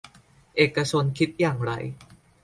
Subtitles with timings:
[0.55, 1.71] เอกชนคิดอย่างไร